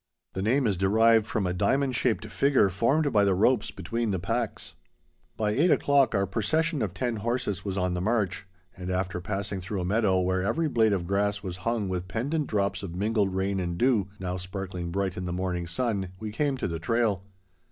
The 0.33 0.41
name 0.41 0.65
is 0.65 0.77
derived 0.79 1.27
from 1.27 1.45
a 1.45 1.53
diamond 1.53 1.95
shaped 1.95 2.25
figure 2.25 2.69
formed 2.71 3.13
by 3.13 3.23
the 3.23 3.35
ropes 3.35 3.69
between 3.69 4.09
the 4.09 4.17
packs. 4.17 4.73
[Illustration: 5.37 5.37
PACKING 5.37 5.37
THE 5.37 5.37
BUCKSKIN.] 5.37 5.67
By 5.67 5.75
eight 5.75 5.79
o'clock 5.79 6.15
our 6.15 6.25
procession 6.25 6.81
of 6.81 6.93
ten 6.95 7.15
horses 7.17 7.63
was 7.63 7.77
on 7.77 7.93
the 7.93 8.01
march, 8.01 8.47
and, 8.75 8.89
after 8.89 9.21
passing 9.21 9.61
through 9.61 9.81
a 9.81 9.85
meadow 9.85 10.19
where 10.21 10.41
every 10.41 10.67
blade 10.69 10.93
of 10.93 11.05
grass 11.05 11.43
was 11.43 11.57
hung 11.57 11.87
with 11.87 12.07
pendent 12.07 12.47
drops 12.47 12.81
of 12.81 12.95
mingled 12.95 13.35
rain 13.35 13.59
and 13.59 13.77
dew, 13.77 14.07
now 14.19 14.37
sparkling 14.37 14.89
bright 14.89 15.17
in 15.17 15.25
the 15.25 15.31
morning 15.33 15.67
sun, 15.67 16.09
we 16.19 16.31
came 16.31 16.57
to 16.57 16.67
the 16.67 16.79
trail. 16.79 17.23